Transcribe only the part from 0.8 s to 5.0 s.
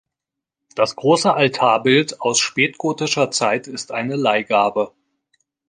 große Altarbild aus spätgotischer Zeit ist eine Leihgabe.